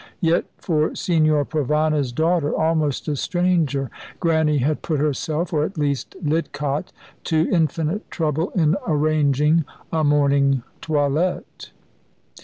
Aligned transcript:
Yet 0.21 0.45
for 0.57 0.95
Signor 0.95 1.45
Provana's 1.45 2.11
daughter, 2.11 2.55
almost 2.55 3.07
a 3.07 3.15
stranger, 3.15 3.91
Grannie 4.19 4.57
had 4.57 4.81
put 4.81 4.99
herself, 4.99 5.53
or 5.53 5.63
at 5.63 5.77
least 5.77 6.15
Lidcott, 6.23 6.91
to 7.25 7.47
infinite 7.51 8.09
trouble 8.09 8.49
in 8.55 8.75
arranging 8.87 9.63
a 9.91 10.03
mourning 10.03 10.63
toilette. 10.81 11.69